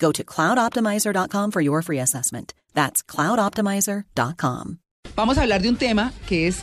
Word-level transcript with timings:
Go 0.00 0.12
to 0.12 0.24
cloudoptimizer.com 0.24 1.50
for 1.50 1.60
your 1.60 1.82
free 1.82 2.00
assessment. 2.00 2.54
That's 2.74 3.02
cloudoptimizer.com. 3.02 4.78
Vamos 5.14 5.38
a 5.38 5.42
hablar 5.42 5.60
de 5.60 5.68
un 5.68 5.76
tema 5.76 6.12
que 6.26 6.46
es, 6.46 6.62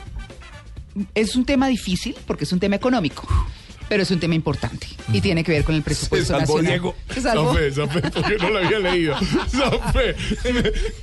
es 1.14 1.36
un 1.36 1.46
tema 1.46 1.68
difícil 1.68 2.16
porque 2.26 2.46
es 2.46 2.52
un 2.52 2.60
tema 2.60 2.76
económico. 2.76 3.28
Pero 3.90 4.04
es 4.04 4.12
un 4.12 4.20
tema 4.20 4.36
importante 4.36 4.86
y 5.14 5.22
tiene 5.22 5.46
que 5.46 5.54
ver 5.54 5.64
con 5.64 5.74
el 5.74 5.80
Se 5.82 5.86
presupuesto 5.86 6.34
salvó 6.34 6.62
nacional. 6.62 6.66
Diego. 6.66 6.96
Se 7.14 7.22
salvó. 7.22 7.54
Zafé, 7.54 7.72
zafé, 7.72 8.02
porque 8.12 8.38
no 8.38 8.50
lo 8.50 8.58
había 8.58 8.80
leído. 8.80 9.16
Zafé. 9.48 10.14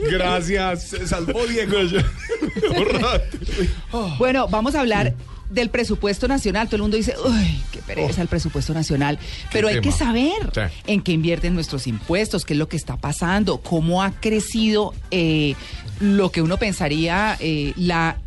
Gracias. 0.01 0.89
Se 0.89 1.07
salvó 1.07 1.47
Diego. 1.47 1.79
Bueno, 4.19 4.49
vamos 4.49 4.75
a 4.75 4.81
hablar 4.81 5.15
del 5.51 5.71
presupuesto 5.71 6.29
nacional. 6.29 6.67
Todo 6.67 6.77
el 6.77 6.83
mundo 6.83 6.97
dice, 6.97 7.15
uy, 7.25 7.61
qué 7.71 7.81
pereza 7.81 8.23
el 8.23 8.29
presupuesto 8.29 8.75
nacional. 8.75 9.19
Pero 9.53 9.69
hay 9.69 9.75
tema. 9.81 9.83
que 9.85 9.93
saber 9.93 10.33
Sí. 10.55 10.61
en 10.87 11.03
qué 11.03 11.13
invierten 11.13 11.55
nuestros 11.55 11.87
impuestos, 11.87 12.45
qué 12.45 12.55
es 12.55 12.59
lo 12.59 12.69
que 12.69 12.77
está 12.77 12.97
pasando, 12.97 13.59
cómo 13.59 14.03
ha 14.03 14.11
crecido 14.13 14.95
eh, 15.11 15.55
lo 16.01 16.31
que 16.33 16.43
uno 16.43 16.57
pensaría 16.57 17.37
eh, 17.41 17.73
la 17.77 18.19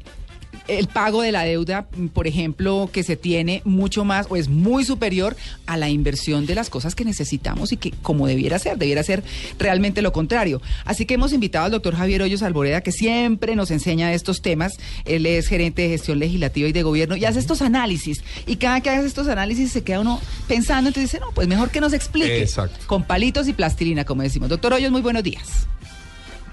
el 0.67 0.88
pago 0.88 1.22
de 1.22 1.31
la 1.31 1.44
deuda, 1.44 1.88
por 2.14 2.28
ejemplo, 2.28 2.90
que 2.92 3.03
se 3.03 3.16
tiene 3.16 3.62
mucho 3.66 4.03
más 4.03 4.28
o 4.30 4.36
es 4.36 4.50
muy 4.50 4.84
superior 4.84 5.36
a 5.66 5.78
la 5.78 5.89
inversión 5.89 6.45
de 6.45 6.56
las 6.56 6.70
cosas 6.70 6.95
que 6.95 7.06
necesitamos 7.06 7.72
y 7.72 7.78
que 7.78 7.92
como 8.02 8.28
debiera 8.28 8.59
ser, 8.59 8.78
debiera 8.78 9.04
ser 9.04 9.23
realmente 9.58 10.02
lo 10.02 10.12
contrario. 10.12 10.62
Así 10.86 11.06
que 11.06 11.14
hemos 11.14 11.34
invitado 11.34 11.66
al 11.66 11.72
doctor 11.72 11.95
Javier 11.95 12.22
Hoyos 12.22 12.44
Alboreda, 12.44 12.81
que 12.81 12.92
siempre 12.92 13.56
nos 13.56 13.72
enseña 13.72 14.14
estos 14.14 14.42
temas. 14.42 14.73
Él 15.06 15.26
es 15.26 15.48
gerente 15.48 15.84
de 15.84 15.89
gestión 15.89 16.20
legislativa 16.20 16.67
y 16.67 16.73
de 16.73 16.84
gobierno 16.84 17.16
y 17.16 17.26
hace 17.26 17.39
estos 17.39 17.61
análisis. 17.61 18.23
Y 18.45 18.58
cada 18.58 18.82
que 18.82 18.89
hace 18.89 19.08
estos 19.08 19.28
análisis 19.28 19.72
se 19.72 19.84
queda 19.84 20.02
uno 20.02 20.20
pensando, 20.48 20.89
entonces 20.89 21.11
dice, 21.11 21.23
no, 21.23 21.32
pues 21.32 21.48
mejor 21.48 21.70
que 21.70 21.82
nos 21.82 21.94
explique. 21.94 22.42
Exacto. 22.42 22.78
Con 22.88 23.04
palitos 23.04 23.48
y 23.48 23.54
plastilina, 23.54 24.06
como 24.06 24.23
decimos. 24.23 24.50
Doctor 24.50 24.73
Hoyos, 24.73 24.92
muy 24.92 25.02
buenos 25.02 25.23
días. 25.23 25.67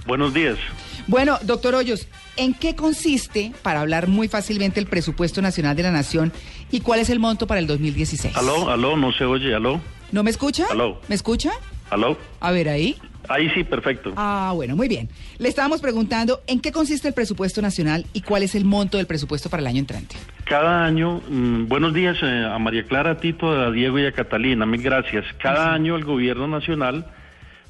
Buenos 0.06 0.34
días. 0.34 0.58
Bueno, 1.06 1.38
doctor 1.42 1.74
Hoyos, 1.74 2.08
¿en 2.36 2.55
qué 2.55 2.74
consiste, 2.74 3.52
para 3.62 3.80
hablar 3.80 4.08
muy 4.08 4.28
fácilmente, 4.28 4.80
el 4.80 4.86
presupuesto 4.86 5.42
nacional 5.42 5.77
de 5.77 5.83
la 5.83 5.91
Nación 5.91 6.33
y 6.70 6.80
cuál 6.80 7.00
es 7.00 7.11
el 7.11 7.19
monto 7.19 7.46
para 7.46 7.61
el 7.61 7.66
2016? 7.66 8.36
Aló, 8.36 8.70
aló, 8.70 8.96
no 8.96 9.12
se 9.12 9.24
oye, 9.24 9.55
aló, 9.55 9.80
¿No 10.12 10.22
me 10.22 10.30
escucha? 10.30 10.67
Aló. 10.70 11.01
¿Me 11.08 11.14
escucha? 11.17 11.51
aló. 11.90 12.17
A 12.40 12.52
ver, 12.52 12.68
ahí. 12.68 12.96
Ahí 13.29 13.51
sí, 13.51 13.64
perfecto. 13.64 14.12
Ah, 14.17 14.52
bueno, 14.55 14.77
muy 14.77 14.86
bien. 14.86 15.08
Le 15.39 15.48
estábamos 15.48 15.80
preguntando 15.80 16.42
en 16.46 16.61
qué 16.61 16.73
consiste 16.73 17.08
el 17.08 17.14
presupuesto 17.14 17.61
nacional 17.61 18.06
y 18.12 18.20
cuál 18.20 18.42
es 18.42 18.55
el 18.55 18.64
monto 18.64 18.96
del 18.96 19.06
presupuesto 19.06 19.50
para 19.50 19.61
el 19.61 19.67
año 19.67 19.80
entrante. 19.80 20.17
Cada 20.45 20.84
año, 20.84 21.20
mm, 21.29 21.67
buenos 21.67 21.95
días 21.95 22.17
eh, 22.23 22.48
a 22.48 22.58
María 22.58 22.84
Clara, 22.84 23.12
a 23.12 23.18
Tito, 23.18 23.50
a 23.50 23.70
Diego 23.70 23.98
y 23.98 24.06
a 24.06 24.12
Catalina, 24.12 24.67
mil 24.67 24.83
gracias. 24.83 25.24
Cada 25.39 25.73
año 25.73 25.96
el 25.96 26.05
gobierno 26.05 26.46
nacional 26.46 27.06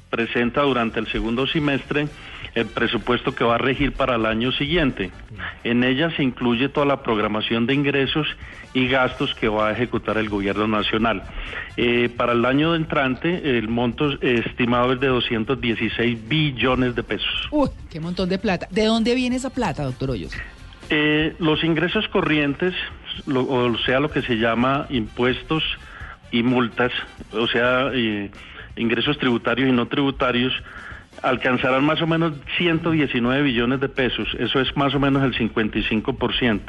presenta 0.09 0.61
durante 0.61 0.99
el 0.99 1.07
segundo 1.07 1.47
semestre 1.47 2.07
el 2.55 2.65
presupuesto 2.67 3.35
que 3.35 3.43
va 3.43 3.55
a 3.55 3.57
regir 3.57 3.91
para 3.91 4.15
el 4.15 4.25
año 4.25 4.51
siguiente. 4.53 5.11
En 5.65 5.83
ella 5.83 6.09
se 6.15 6.23
incluye 6.23 6.69
toda 6.69 6.85
la 6.85 7.03
programación 7.03 7.67
de 7.67 7.73
ingresos 7.73 8.27
y 8.73 8.87
gastos 8.87 9.35
que 9.35 9.47
va 9.49 9.67
a 9.67 9.71
ejecutar 9.73 10.17
el 10.17 10.29
gobierno 10.29 10.65
nacional. 10.67 11.23
Eh, 11.77 12.09
para 12.15 12.31
el 12.31 12.45
año 12.45 12.73
entrante, 12.73 13.57
el 13.57 13.67
monto 13.67 14.11
estimado 14.21 14.93
es 14.93 14.99
de 15.01 15.07
216 15.07 16.27
billones 16.29 16.95
de 16.95 17.03
pesos. 17.03 17.47
Uy, 17.51 17.69
qué 17.91 17.99
montón 17.99 18.29
de 18.29 18.37
plata. 18.39 18.67
¿De 18.71 18.85
dónde 18.85 19.15
viene 19.15 19.35
esa 19.35 19.49
plata, 19.49 19.83
doctor 19.83 20.11
Hoyos? 20.11 20.31
Eh, 20.89 21.35
los 21.39 21.63
ingresos 21.63 22.07
corrientes, 22.07 22.73
lo- 23.27 23.47
o 23.47 23.77
sea, 23.79 23.99
lo 23.99 24.09
que 24.11 24.21
se 24.21 24.37
llama 24.37 24.85
impuestos 24.89 25.63
y 26.31 26.43
multas, 26.43 26.91
o 27.33 27.47
sea, 27.47 27.89
eh, 27.93 28.29
ingresos 28.77 29.17
tributarios 29.17 29.67
y 29.69 29.71
no 29.71 29.87
tributarios, 29.87 30.53
alcanzarán 31.21 31.83
más 31.85 32.01
o 32.01 32.07
menos 32.07 32.33
119 32.57 33.43
billones 33.43 33.79
de 33.79 33.89
pesos, 33.89 34.27
eso 34.39 34.59
es 34.59 34.75
más 34.75 34.93
o 34.95 34.99
menos 34.99 35.23
el 35.23 35.33
55%. 35.33 36.61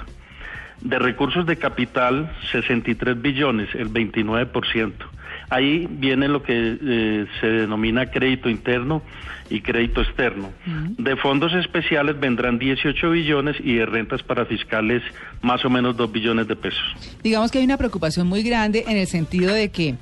De 0.81 0.99
recursos 0.99 1.47
de 1.47 1.57
capital, 1.57 2.31
63 2.53 3.21
billones, 3.21 3.75
el 3.75 3.91
29%. 3.91 4.93
Ahí 5.49 5.87
viene 5.89 6.29
lo 6.29 6.43
que 6.43 6.77
eh, 6.81 7.27
se 7.41 7.47
denomina 7.47 8.11
crédito 8.11 8.51
interno 8.51 9.03
y 9.49 9.61
crédito 9.61 10.03
externo. 10.03 10.51
De 10.99 11.17
fondos 11.17 11.55
especiales 11.55 12.19
vendrán 12.19 12.59
18 12.59 13.11
billones 13.11 13.57
y 13.61 13.75
de 13.77 13.87
rentas 13.87 14.23
para 14.23 14.45
fiscales 14.45 15.03
más 15.43 15.65
o 15.65 15.71
menos 15.71 15.97
2 15.97 16.11
billones 16.11 16.49
de 16.49 16.57
pesos. 16.57 16.85
Digamos 17.23 17.51
que 17.51 17.59
hay 17.59 17.65
una 17.65 17.77
preocupación 17.77 18.27
muy 18.27 18.43
grande 18.43 18.85
en 18.89 18.97
el 18.97 19.07
sentido 19.07 19.55
de 19.55 19.71
que 19.71 19.95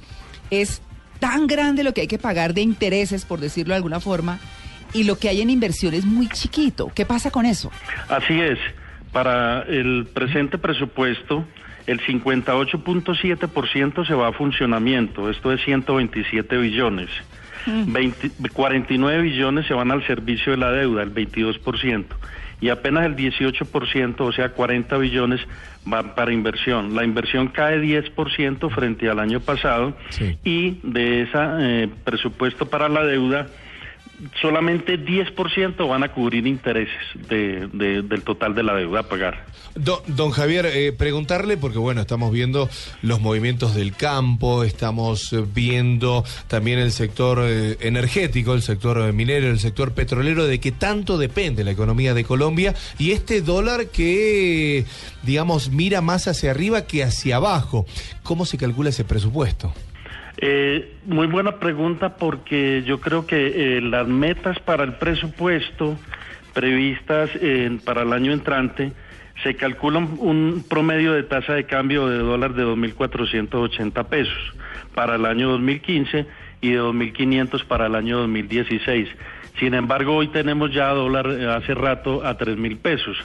es 0.50 0.80
tan 1.24 1.46
grande 1.46 1.84
lo 1.84 1.94
que 1.94 2.02
hay 2.02 2.06
que 2.06 2.18
pagar 2.18 2.52
de 2.52 2.60
intereses, 2.60 3.24
por 3.24 3.40
decirlo 3.40 3.72
de 3.72 3.76
alguna 3.76 3.98
forma, 3.98 4.38
y 4.92 5.04
lo 5.04 5.18
que 5.18 5.30
hay 5.30 5.40
en 5.40 5.48
inversión 5.48 5.94
es 5.94 6.04
muy 6.04 6.28
chiquito. 6.28 6.92
¿Qué 6.94 7.06
pasa 7.06 7.30
con 7.30 7.46
eso? 7.46 7.70
Así 8.10 8.38
es, 8.38 8.58
para 9.10 9.62
el 9.62 10.06
presente 10.12 10.58
presupuesto, 10.58 11.46
el 11.86 11.98
58.7% 12.02 14.06
se 14.06 14.12
va 14.12 14.28
a 14.28 14.32
funcionamiento, 14.32 15.30
esto 15.30 15.50
es 15.50 15.64
127 15.64 16.58
billones. 16.58 17.08
20 17.66 18.30
49 18.52 19.22
billones 19.22 19.66
se 19.66 19.72
van 19.72 19.90
al 19.90 20.06
servicio 20.06 20.52
de 20.52 20.58
la 20.58 20.72
deuda, 20.72 21.04
el 21.04 21.14
22%, 21.14 22.04
y 22.60 22.68
apenas 22.68 23.04
el 23.06 23.16
18%, 23.16 24.20
o 24.20 24.32
sea, 24.32 24.50
40 24.50 24.96
billones, 24.98 25.40
van 25.84 26.14
para 26.14 26.32
inversión. 26.32 26.94
La 26.94 27.04
inversión 27.04 27.48
cae 27.48 27.80
10% 27.80 28.70
frente 28.70 29.08
al 29.08 29.18
año 29.18 29.40
pasado 29.40 29.94
Sí. 30.10 30.38
y 30.44 30.78
de 30.82 31.22
ese 31.22 31.88
presupuesto 32.04 32.66
para 32.66 32.88
la 32.88 33.04
deuda, 33.04 33.46
solamente 34.40 34.98
10% 34.98 35.88
van 35.88 36.02
a 36.02 36.12
cubrir 36.12 36.46
intereses 36.46 36.94
de- 37.28 37.68
de- 37.72 38.02
del 38.02 38.22
total 38.22 38.54
de 38.54 38.62
la 38.62 38.74
deuda 38.74 39.00
a 39.00 39.02
pagar. 39.04 39.46
Don, 39.74 39.98
don 40.06 40.30
Javier, 40.30 40.66
eh, 40.66 40.92
preguntarle, 40.92 41.56
porque 41.56 41.78
bueno, 41.78 42.00
estamos 42.02 42.30
viendo 42.32 42.68
los 43.02 43.20
movimientos 43.20 43.74
del 43.74 43.92
campo, 43.96 44.62
estamos 44.62 45.32
eh, 45.32 45.44
viendo 45.52 46.24
también 46.46 46.78
el 46.78 46.92
sector 46.92 47.40
eh, 47.42 47.76
energético, 47.80 48.54
el 48.54 48.62
sector 48.62 48.98
eh, 49.00 49.12
minero, 49.12 49.48
el 49.50 49.58
sector 49.58 49.92
petrolero, 49.92 50.46
de 50.46 50.60
que 50.60 50.70
tanto 50.72 51.18
depende 51.18 51.64
la 51.64 51.72
economía 51.72 52.14
de 52.14 52.24
Colombia 52.24 52.74
y 52.98 53.10
este 53.12 53.40
dólar 53.40 53.86
que, 53.88 54.84
digamos, 55.24 55.70
mira 55.70 56.00
más 56.00 56.28
hacia 56.28 56.50
arriba 56.52 56.86
que 56.86 57.02
hacia 57.02 57.36
abajo. 57.36 57.86
¿Cómo 58.22 58.46
se 58.46 58.58
calcula 58.58 58.90
ese 58.90 59.04
presupuesto? 59.04 59.72
Eh, 60.36 60.96
muy 61.06 61.26
buena 61.26 61.58
pregunta 61.58 62.16
porque 62.16 62.82
yo 62.84 63.00
creo 63.00 63.26
que 63.26 63.76
eh, 63.76 63.80
las 63.80 64.08
metas 64.08 64.58
para 64.58 64.84
el 64.84 64.94
presupuesto 64.94 65.96
previstas 66.52 67.30
eh, 67.34 67.78
para 67.84 68.02
el 68.02 68.12
año 68.12 68.32
entrante 68.32 68.92
se 69.42 69.56
calculan 69.56 70.16
un 70.18 70.64
promedio 70.68 71.12
de 71.12 71.24
tasa 71.24 71.54
de 71.54 71.64
cambio 71.64 72.08
de 72.08 72.18
dólar 72.18 72.54
de 72.54 72.64
2.480 72.64 74.06
pesos 74.06 74.54
para 74.94 75.16
el 75.16 75.26
año 75.26 75.50
2015 75.50 76.26
y 76.60 76.70
de 76.70 76.80
2.500 76.80 77.64
para 77.64 77.86
el 77.86 77.94
año 77.94 78.18
2016. 78.18 79.08
Sin 79.58 79.74
embargo, 79.74 80.14
hoy 80.16 80.28
tenemos 80.28 80.72
ya 80.72 80.88
dólar 80.90 81.26
eh, 81.30 81.46
hace 81.46 81.74
rato 81.74 82.24
a 82.24 82.38
3.000 82.38 82.78
pesos. 82.78 83.16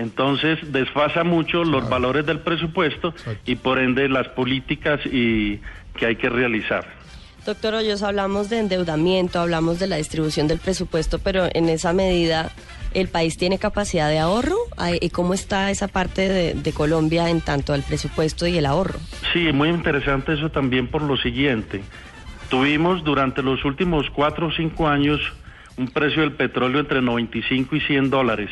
Entonces, 0.00 0.58
desfasa 0.72 1.24
mucho 1.24 1.62
los 1.62 1.86
valores 1.90 2.24
del 2.24 2.38
presupuesto 2.38 3.12
y 3.44 3.56
por 3.56 3.78
ende 3.78 4.08
las 4.08 4.28
políticas 4.28 4.98
y 5.04 5.60
que 5.94 6.06
hay 6.06 6.16
que 6.16 6.30
realizar. 6.30 6.86
Doctor 7.44 7.74
Hoyos, 7.74 8.02
hablamos 8.02 8.48
de 8.48 8.60
endeudamiento, 8.60 9.40
hablamos 9.40 9.78
de 9.78 9.88
la 9.88 9.96
distribución 9.96 10.48
del 10.48 10.58
presupuesto, 10.58 11.18
pero 11.18 11.48
en 11.52 11.68
esa 11.68 11.92
medida 11.92 12.50
¿El 12.92 13.06
país 13.06 13.36
tiene 13.36 13.58
capacidad 13.58 14.08
de 14.08 14.18
ahorro? 14.18 14.56
¿Y 15.00 15.10
cómo 15.10 15.32
está 15.32 15.70
esa 15.70 15.86
parte 15.86 16.28
de, 16.28 16.54
de 16.54 16.72
Colombia 16.72 17.30
en 17.30 17.40
tanto 17.40 17.72
al 17.72 17.84
presupuesto 17.84 18.48
y 18.48 18.58
el 18.58 18.66
ahorro? 18.66 18.98
Sí, 19.32 19.52
muy 19.52 19.68
interesante 19.68 20.32
eso 20.32 20.50
también 20.50 20.88
por 20.88 21.02
lo 21.02 21.16
siguiente. 21.16 21.82
Tuvimos 22.48 23.04
durante 23.04 23.42
los 23.42 23.64
últimos 23.64 24.10
cuatro 24.10 24.48
o 24.48 24.50
cinco 24.50 24.88
años 24.88 25.20
un 25.76 25.86
precio 25.88 26.22
del 26.22 26.32
petróleo 26.32 26.80
entre 26.80 27.00
95 27.00 27.76
y 27.76 27.80
100 27.80 28.10
dólares 28.10 28.50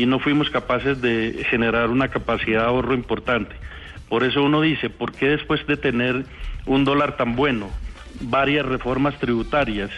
y 0.00 0.06
no 0.06 0.18
fuimos 0.18 0.48
capaces 0.48 1.02
de 1.02 1.44
generar 1.50 1.90
una 1.90 2.08
capacidad 2.08 2.62
de 2.62 2.66
ahorro 2.68 2.94
importante. 2.94 3.54
Por 4.08 4.24
eso 4.24 4.42
uno 4.42 4.62
dice, 4.62 4.88
¿por 4.88 5.12
qué 5.12 5.28
después 5.28 5.66
de 5.66 5.76
tener 5.76 6.24
un 6.64 6.86
dólar 6.86 7.18
tan 7.18 7.36
bueno, 7.36 7.68
varias 8.22 8.64
reformas 8.64 9.18
tributarias, 9.18 9.90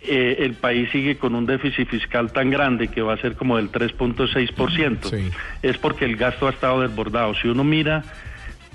eh, 0.00 0.36
el 0.40 0.54
país 0.54 0.88
sigue 0.92 1.18
con 1.18 1.34
un 1.34 1.44
déficit 1.44 1.88
fiscal 1.88 2.32
tan 2.32 2.48
grande 2.48 2.88
que 2.88 3.02
va 3.02 3.12
a 3.12 3.16
ser 3.18 3.36
como 3.36 3.58
del 3.58 3.70
3.6%? 3.70 5.30
Es 5.60 5.76
porque 5.76 6.06
el 6.06 6.16
gasto 6.16 6.46
ha 6.46 6.50
estado 6.50 6.80
desbordado. 6.80 7.34
Si 7.34 7.48
uno 7.48 7.64
mira 7.64 8.04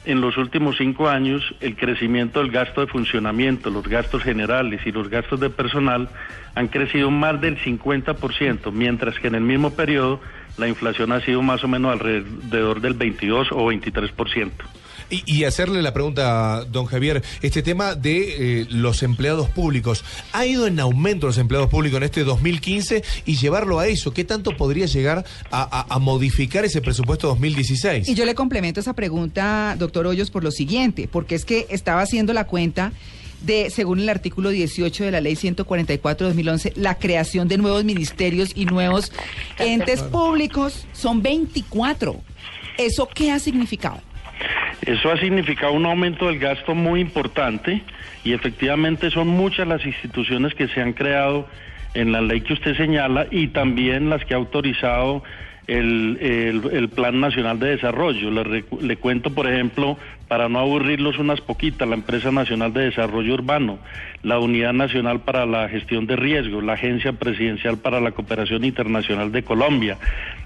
en 0.06 0.22
los 0.22 0.38
últimos 0.38 0.78
cinco 0.78 1.10
años 1.10 1.56
el 1.62 1.76
crecimiento 1.76 2.42
del 2.42 2.52
gasto 2.52 2.82
de 2.82 2.88
funcionamiento, 2.88 3.72
los 3.72 3.88
gastos 3.88 4.22
generales 4.22 4.82
y 4.86 4.92
los 4.92 5.10
gastos 5.10 5.40
de 5.40 5.50
personal 5.50 6.10
han 6.56 6.68
crecido 6.68 7.10
más 7.10 7.42
del 7.42 7.58
50%, 7.58 8.72
mientras 8.72 9.18
que 9.20 9.28
en 9.28 9.36
el 9.36 9.42
mismo 9.42 9.72
periodo 9.72 10.22
la 10.58 10.68
inflación 10.68 11.12
ha 11.12 11.22
sido 11.22 11.42
más 11.42 11.64
o 11.64 11.68
menos 11.68 11.92
alrededor 11.92 12.82
del 12.82 12.94
22 12.94 13.52
o 13.52 13.72
23%. 13.72 14.52
Y, 15.10 15.44
hacerle 15.44 15.82
la 15.82 15.94
pregunta, 15.94 16.66
don 16.66 16.86
Javier, 16.86 17.22
este 17.42 17.62
tema 17.62 17.94
de 17.94 18.62
eh, 18.62 18.68
los 18.70 19.04
empleados 19.04 19.48
públicos, 19.50 20.04
¿ha 20.32 20.46
ido 20.46 20.66
en 20.66 20.80
aumento 20.80 21.28
los 21.28 21.38
empleados 21.38 21.70
públicos 21.70 21.98
en 21.98 22.04
este 22.04 22.24
2015 22.24 23.04
y 23.26 23.36
llevarlo 23.36 23.80
a 23.80 23.88
eso? 23.88 24.12
¿Qué 24.12 24.24
tanto 24.24 24.58
podría 24.58 24.88
llegar 24.88 25.24
a, 25.52 26.00
modificar 26.00 26.66
ese 26.66 26.82
presupuesto 26.82 27.28
2016? 27.28 28.10
Y 28.10 28.16
yo 28.16 28.26
le 28.26 28.34
complemento 28.34 28.80
esa 28.80 28.94
pregunta, 28.94 29.76
doctor 29.78 30.08
Hoyos, 30.08 30.32
por 30.32 30.44
lo 30.44 30.52
siguiente, 30.52 31.08
porque 31.12 31.36
es 31.36 31.46
que 31.46 31.68
estaba 31.70 32.02
haciendo 32.02 32.34
la 32.34 32.46
cuenta 32.46 32.92
de, 33.44 33.70
según 33.70 34.00
el 34.00 34.10
artículo 34.10 34.50
18 34.50 35.06
de 35.06 35.12
la 35.12 35.22
ley 35.22 35.36
144-2011, 35.36 36.74
la 36.76 36.98
creación 36.98 37.48
de 37.48 37.58
nuevos 37.58 37.84
ministerios 37.84 38.52
y 38.56 38.66
nuevos 38.66 39.12
entes 39.60 40.02
públicos 40.02 40.88
son 40.94 41.22
24. 41.22 42.20
¿Eso 42.78 43.08
qué 43.14 43.32
ha 43.32 43.40
significado? 43.40 44.02
Eso 44.86 45.12
ha 45.12 45.18
significado 45.20 45.74
un 45.74 45.86
aumento 45.86 46.28
del 46.28 46.40
gasto 46.40 46.74
muy 46.74 47.00
importante 47.00 47.84
y 48.24 48.34
efectivamente 48.34 49.12
son 49.12 49.28
muchas 49.28 49.68
las 49.68 49.86
instituciones 49.86 50.54
que 50.56 50.68
se 50.68 50.82
han 50.82 50.94
creado 50.94 51.48
en 51.94 52.12
la 52.12 52.22
ley 52.22 52.42
que 52.42 52.54
usted 52.54 52.76
señala 52.76 53.28
y 53.30 53.50
también 53.50 54.10
las 54.10 54.26
que 54.26 54.34
ha 54.34 54.38
autorizado 54.38 55.24
el, 55.68 56.18
el, 56.72 56.90
Plan 56.90 57.20
Nacional 57.20 57.60
de 57.60 57.70
Desarrollo. 57.70 58.32
Le, 58.32 58.66
le, 58.82 58.98
cuento, 58.98 59.30
por 59.34 59.48
ejemplo, 59.48 59.98
para 60.34 60.50
no 60.50 60.58
aburrirlos 60.58 61.20
unas 61.20 61.42
poquitas, 61.42 61.88
la 61.88 61.94
Empresa 61.94 62.32
Nacional 62.32 62.74
de 62.74 62.86
Desarrollo 62.86 63.36
Urbano, 63.36 63.78
la 64.24 64.40
Unidad 64.40 64.74
Nacional 64.74 65.20
para 65.20 65.46
la 65.46 65.70
Gestión 65.70 66.08
de 66.08 66.16
Riesgos, 66.16 66.64
la 66.64 66.74
Agencia 66.74 67.14
Presidencial 67.14 67.78
para 67.78 68.00
la 68.00 68.14
Cooperación 68.14 68.66
Internacional 68.66 69.32
de 69.32 69.44
Colombia. 69.44 70.00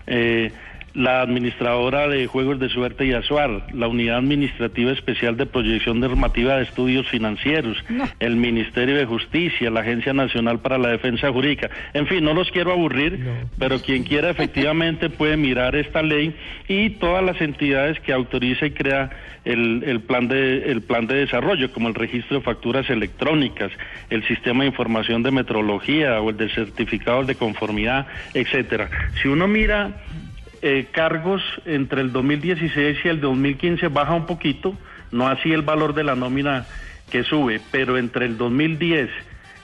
Eh, 0.05 0.51
la 0.97 1.21
administradora 1.21 2.07
de 2.07 2.25
Juegos 2.25 2.59
de 2.59 2.69
Suerte 2.69 3.05
y 3.05 3.13
Azuar, 3.13 3.67
la 3.71 3.87
Unidad 3.87 4.17
Administrativa 4.17 4.91
Especial 4.91 5.37
de 5.37 5.45
Proyección 5.45 5.99
Normativa 5.99 6.55
de 6.55 6.63
Estudios 6.63 7.07
Financieros, 7.07 7.77
el 8.19 8.35
Ministerio 8.35 8.95
de 8.95 9.05
Justicia, 9.05 9.69
la 9.69 9.81
Agencia 9.81 10.11
Nacional 10.13 10.59
para 10.59 10.79
la 10.79 10.89
Defensa 10.89 11.31
Jurídica. 11.31 11.69
En 11.93 12.07
fin, 12.07 12.23
no 12.23 12.33
los 12.33 12.49
quiero 12.49 12.71
aburrir, 12.71 13.19
pero 13.59 13.79
quien 13.79 14.03
quiera 14.03 14.31
efectivamente 14.31 15.11
puede 15.11 15.37
mirar 15.37 15.75
esta 15.75 16.01
ley 16.01 16.35
y 16.67 16.89
todas 16.89 17.23
las 17.23 17.39
entidades 17.41 17.99
que 17.99 18.11
autoriza 18.11 18.65
y 18.65 18.71
crea 18.71 19.11
el, 19.45 20.01
plan 20.01 20.27
de, 20.27 20.71
el 20.71 20.81
plan 20.81 21.05
de 21.05 21.17
desarrollo, 21.17 21.71
como 21.71 21.89
el 21.89 21.93
registro 21.93 22.37
de 22.37 22.43
facturas 22.43 22.89
electrónicas, 22.89 23.71
el 24.09 24.27
sistema 24.27 24.63
de 24.63 24.69
información 24.69 25.21
de 25.21 25.29
metrología 25.29 26.19
o 26.21 26.31
el 26.31 26.37
de 26.37 26.49
certificados 26.49 27.27
de 27.27 27.35
conformidad, 27.35 28.07
etcétera. 28.33 28.89
Si 29.21 29.27
uno 29.27 29.47
mira 29.47 29.91
eh, 30.61 30.87
cargos 30.91 31.41
entre 31.65 32.01
el 32.01 32.11
2016 32.11 32.97
y 33.03 33.07
el 33.07 33.21
2015 33.21 33.87
baja 33.89 34.13
un 34.13 34.25
poquito, 34.25 34.75
no 35.11 35.27
así 35.27 35.51
el 35.51 35.61
valor 35.61 35.93
de 35.93 36.03
la 36.03 36.15
nómina 36.15 36.65
que 37.11 37.23
sube, 37.23 37.61
pero 37.71 37.97
entre 37.97 38.25
el 38.25 38.37
2010 38.37 39.09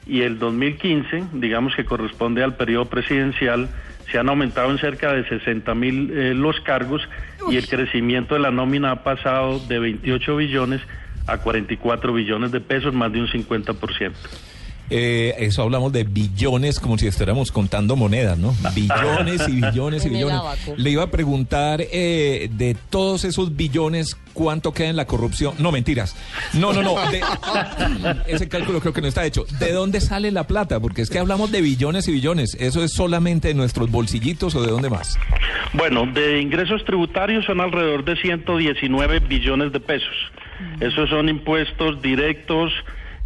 y 0.06 0.22
el 0.22 0.40
2015, 0.40 1.26
digamos 1.34 1.76
que 1.76 1.86
corresponde 1.86 2.44
al 2.44 2.56
periodo 2.56 2.86
presidencial, 2.86 3.70
se 4.12 4.20
han 4.20 4.30
aumentado 4.30 4.70
en 4.70 4.78
cerca 4.78 5.14
de 5.14 5.28
60 5.28 5.74
mil 5.76 6.12
eh, 6.12 6.34
los 6.34 6.60
cargos 6.62 7.02
y 7.50 7.58
el 7.58 7.68
crecimiento 7.68 8.36
de 8.36 8.42
la 8.42 8.52
nómina 8.52 8.92
ha 8.92 9.04
pasado 9.04 9.60
de 9.60 9.80
28 9.80 10.36
billones 10.36 10.82
a 11.26 11.38
44 11.38 12.14
billones 12.14 12.52
de 12.52 12.60
pesos, 12.60 12.94
más 12.94 13.12
de 13.12 13.22
un 13.22 13.28
50%. 13.28 14.12
Eh, 14.90 15.36
eso 15.40 15.64
hablamos 15.64 15.94
de 15.94 16.04
billones 16.04 16.80
como 16.80 16.98
si 16.98 17.08
estuviéramos 17.08 17.52
contando 17.52 17.96
monedas, 17.96 18.38
¿no? 18.38 18.54
Billones 18.76 19.48
y 19.48 19.54
billones 19.54 20.06
y 20.06 20.10
billones. 20.10 20.42
Le 20.78 20.90
iba 20.90 21.04
a 21.04 21.12
preguntar 21.12 21.82
eh, 21.82 22.50
de 22.52 22.76
todos 22.90 23.24
esos 23.24 23.56
billones, 23.56 24.18
¿cuánto 24.34 24.74
queda 24.74 24.90
en 24.90 24.96
la 24.96 25.06
corrupción? 25.06 25.56
No, 25.60 25.72
mentiras. 25.72 26.16
No, 26.54 26.74
no, 26.74 26.82
no. 26.82 26.96
ese 28.28 28.50
cálculo 28.50 28.82
creo 28.82 28.94
que 28.94 29.02
no 29.02 29.08
está 29.08 29.26
hecho. 29.26 29.46
¿De 29.60 29.72
dónde 29.72 30.02
sale 30.02 30.32
la 30.32 30.46
plata? 30.48 30.80
Porque 30.80 31.02
es 31.02 31.10
que 31.10 31.20
hablamos 31.20 31.52
de 31.52 31.62
billones 31.62 32.08
y 32.08 32.12
billones. 32.12 32.56
¿Eso 32.60 32.84
es 32.84 32.94
solamente 32.94 33.50
de 33.50 33.54
nuestros 33.54 33.90
bolsillitos 33.90 34.56
o 34.56 34.62
de 34.62 34.72
dónde 34.72 34.90
más? 34.90 35.18
Bueno, 35.74 36.06
de 36.06 36.42
ingresos 36.42 36.84
tributarios 36.86 37.46
son 37.46 37.62
alrededor 37.62 38.04
de 38.04 38.16
119 38.16 39.20
billones 39.20 39.72
de 39.72 39.80
pesos. 39.80 40.16
Esos 40.80 41.10
son 41.10 41.30
impuestos 41.30 42.02
directos 42.02 42.72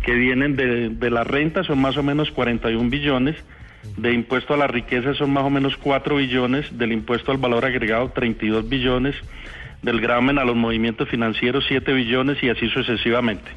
que 0.02 0.14
vienen 0.14 0.56
de, 0.56 0.90
de 0.90 1.10
la 1.10 1.24
renta 1.24 1.64
son 1.64 1.80
más 1.80 1.98
o 1.98 2.04
menos 2.04 2.32
41 2.32 2.90
billones, 2.90 3.36
de 3.96 4.14
impuesto 4.14 4.54
a 4.54 4.58
la 4.58 4.68
riqueza 4.68 5.14
son 5.14 5.32
más 5.32 5.44
o 5.44 5.50
menos 5.50 5.78
4 5.78 6.16
billones, 6.16 6.78
del 6.78 6.92
impuesto 6.92 7.32
al 7.32 7.38
valor 7.38 7.66
agregado 7.66 8.10
32 8.10 8.68
billones, 8.68 9.16
del 9.82 10.02
gramen 10.02 10.38
a 10.40 10.46
los 10.46 10.56
movimientos 10.56 11.08
financieros 11.10 11.66
7 11.68 11.94
billones 11.94 12.42
y 12.44 12.50
así 12.50 12.68
sucesivamente. 12.70 13.50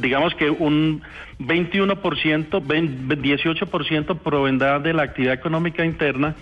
digamos 0.00 0.34
que 0.34 0.50
un 0.50 1.02
21%, 1.38 2.60
18% 2.60 4.18
provendrá 4.18 4.78
de 4.78 4.92
la 4.92 5.02
actividad 5.04 5.34
económica 5.34 5.84
interna 5.84 6.34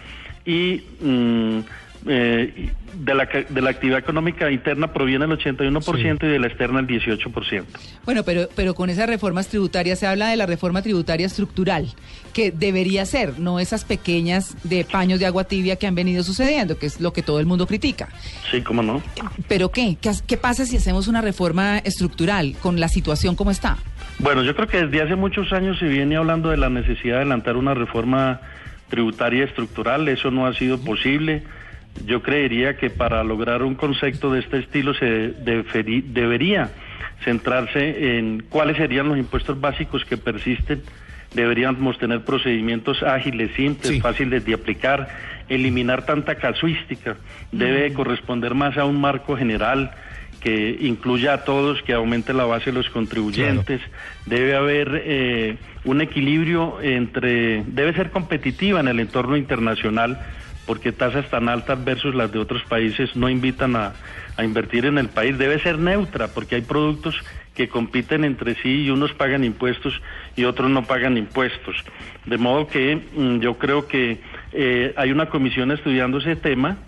y 0.45 0.83
mm, 1.01 1.61
eh, 2.07 2.71
de, 2.95 3.15
la, 3.15 3.27
de 3.27 3.61
la 3.61 3.71
actividad 3.71 3.99
económica 3.99 4.51
interna 4.51 4.93
proviene 4.93 5.25
el 5.25 5.31
81% 5.33 6.25
y 6.25 6.27
de 6.27 6.39
la 6.39 6.47
externa 6.49 6.81
el 6.81 6.87
18%. 6.87 7.65
Bueno, 8.05 8.23
pero, 8.25 8.49
pero 8.55 8.75
con 8.75 8.91
esas 8.91 9.09
reformas 9.09 9.49
tributarias 9.49 9.99
se 9.99 10.07
habla 10.07 10.29
de 10.29 10.37
la 10.37 10.47
reforma 10.47 10.83
tributaria 10.83 11.27
estructural, 11.27 11.89
que 12.33 12.51
debería 12.51 13.07
ser, 13.07 13.39
no 13.39 13.61
esas 13.61 13.85
pequeñas 13.85 14.57
de 14.65 14.85
paños 14.85 15.21
de 15.21 15.27
agua 15.27 15.45
tibia 15.45 15.77
que 15.77 15.87
han 15.87 15.95
venido 15.95 16.23
sucediendo, 16.23 16.79
que 16.79 16.87
es 16.87 17.01
lo 17.01 17.13
que 17.13 17.23
todo 17.23 17.41
el 17.41 17.47
mundo 17.47 17.67
critica. 17.67 18.09
Sí, 18.51 18.63
cómo 18.63 18.83
no. 18.83 19.03
¿Pero 19.49 19.71
qué? 19.71 19.97
¿Qué, 20.01 20.11
qué 20.27 20.37
pasa 20.37 20.67
si 20.67 20.77
hacemos 20.77 21.09
una 21.09 21.21
reforma 21.21 21.79
estructural 21.79 22.57
con 22.61 22.81
la 22.81 22.89
situación 22.89 23.37
como 23.37 23.51
está? 23.51 23.79
Bueno, 24.19 24.43
yo 24.43 24.55
creo 24.55 24.69
que 24.69 24.87
desde 24.87 25.03
hace 25.03 25.17
muchos 25.17 25.53
años 25.53 25.79
se 25.79 25.87
viene 25.87 26.17
hablando 26.17 26.51
de 26.51 26.57
la 26.57 26.69
necesidad 26.69 27.15
de 27.15 27.21
adelantar 27.23 27.57
una 27.57 27.75
reforma 27.75 28.41
tributaria 28.89 29.45
estructural, 29.45 30.07
eso 30.09 30.31
no 30.31 30.47
ha 30.47 30.55
sido 30.55 30.79
posible 30.79 31.43
yo 32.07 32.23
creería 32.23 32.77
que 32.77 32.91
para 32.91 33.23
lograr 33.23 33.63
un 33.63 33.75
concepto 33.75 34.33
de 34.33 34.41
este 34.41 34.59
estilo 34.59 34.95
se 34.95 35.35
debería 35.37 36.71
centrarse 37.25 38.19
en 38.19 38.45
cuáles 38.49 38.77
serían 38.77 39.09
los 39.09 39.19
impuestos 39.19 39.61
básicos 39.61 40.05
que 40.05 40.17
persisten. 40.17 40.83
Deberíamos 41.35 41.99
tener 41.99 42.25
procedimientos 42.25 43.03
ágiles, 43.03 43.53
simples, 43.57 44.03
fáciles 44.03 44.45
de 44.45 44.55
aplicar, 44.55 45.09
eliminar 45.49 46.05
tanta 46.05 46.35
casuística. 46.35 47.17
Debe 47.53 47.93
corresponder 47.95 48.55
más 48.55 48.77
a 48.77 48.85
un 48.85 49.01
marco 49.01 49.37
general 49.37 49.93
que 50.41 50.77
incluya 50.81 51.35
a 51.35 51.45
todos, 51.45 51.83
que 51.83 51.93
aumente 51.93 52.35
la 52.35 52.45
base 52.45 52.67
de 52.67 52.73
los 52.73 52.91
contribuyentes. 52.91 53.81
Debe 54.27 54.57
haber 54.57 55.03
eh, 55.05 55.57
un 55.85 56.01
equilibrio 56.01 56.83
entre, 56.83 57.63
debe 57.67 57.95
ser 57.95 58.11
competitiva 58.11 58.81
en 58.81 58.89
el 58.89 59.01
entorno 59.01 59.37
internacional 59.37 60.19
porque 60.67 60.93
tasas 60.93 61.29
tan 61.29 61.49
altas 61.49 61.83
versus 61.85 62.15
las 62.15 62.33
de 62.33 62.39
otros 62.39 62.63
países 62.65 63.17
no 63.17 63.29
invitan 63.29 63.77
a, 63.77 63.93
invertir 64.43 64.87
en 64.87 64.99
el 64.99 65.09
país. 65.09 65.37
Debe 65.37 65.59
ser 65.61 65.79
neutra, 65.79 66.29
porque 66.29 66.57
hay 66.57 66.63
productos 66.63 67.15
que 67.55 67.69
compiten 67.69 68.25
entre 68.25 68.55
sí 68.55 68.85
y 68.85 68.91
unos 68.91 69.13
pagan 69.13 69.45
impuestos 69.45 70.01
y 70.37 70.45
otros 70.45 70.71
no 70.71 70.85
pagan 70.85 71.19
impuestos. 71.19 71.77
De 72.25 72.39
modo 72.39 72.67
que 72.67 72.97
mm, 72.97 73.41
yo 73.41 73.59
creo 73.59 73.87
que 73.87 74.21
eh, 74.53 74.95
hay 74.97 75.13
una 75.13 75.29
comisión 75.29 75.71
estudiando 75.71 76.19
ese 76.19 76.35
tema, 76.35 76.79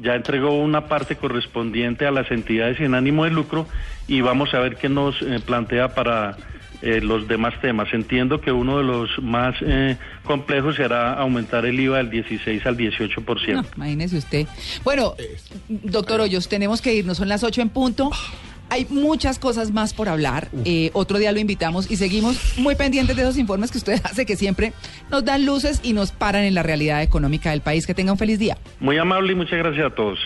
ya 0.00 0.14
entregó 0.14 0.58
una 0.58 0.88
parte 0.88 1.16
correspondiente 1.16 2.06
a 2.06 2.10
las 2.10 2.30
entidades 2.30 2.78
sin 2.78 2.94
ánimo 2.94 3.24
de 3.24 3.30
lucro 3.30 3.66
y 4.08 4.20
vamos 4.20 4.54
a 4.54 4.60
ver 4.60 4.76
qué 4.76 4.88
nos 4.88 5.20
eh, 5.22 5.40
plantea 5.44 5.94
para 5.94 6.36
eh, 6.82 7.00
los 7.00 7.28
demás 7.28 7.54
temas. 7.60 7.92
Entiendo 7.92 8.40
que 8.40 8.52
uno 8.52 8.78
de 8.78 8.84
los 8.84 9.10
más 9.22 9.54
eh, 9.60 9.96
complejos 10.24 10.76
será 10.76 11.14
aumentar 11.14 11.64
el 11.66 11.78
IVA 11.78 11.98
del 11.98 12.10
16 12.10 12.66
al 12.66 12.76
18%. 12.76 13.54
No, 13.54 13.64
imagínese 13.76 14.18
usted. 14.18 14.46
Bueno, 14.84 15.14
doctor 15.68 16.20
Hoyos, 16.20 16.48
tenemos 16.48 16.80
que 16.82 16.94
irnos, 16.94 17.16
son 17.18 17.28
las 17.28 17.44
8 17.44 17.62
en 17.62 17.68
punto. 17.70 18.10
Hay 18.68 18.86
muchas 18.90 19.38
cosas 19.38 19.70
más 19.70 19.94
por 19.94 20.08
hablar. 20.08 20.48
Eh, 20.64 20.90
otro 20.92 21.18
día 21.18 21.30
lo 21.30 21.38
invitamos 21.38 21.88
y 21.90 21.96
seguimos 21.96 22.58
muy 22.58 22.74
pendientes 22.74 23.14
de 23.14 23.22
esos 23.22 23.38
informes 23.38 23.70
que 23.70 23.78
usted 23.78 24.00
hace, 24.04 24.26
que 24.26 24.36
siempre 24.36 24.72
nos 25.10 25.24
dan 25.24 25.46
luces 25.46 25.80
y 25.84 25.92
nos 25.92 26.10
paran 26.10 26.42
en 26.42 26.54
la 26.54 26.62
realidad 26.64 27.02
económica 27.02 27.50
del 27.50 27.60
país. 27.60 27.86
Que 27.86 27.94
tenga 27.94 28.12
un 28.12 28.18
feliz 28.18 28.38
día. 28.38 28.58
Muy 28.80 28.98
amable 28.98 29.32
y 29.32 29.36
muchas 29.36 29.58
gracias 29.58 29.86
a 29.86 29.94
todos. 29.94 30.18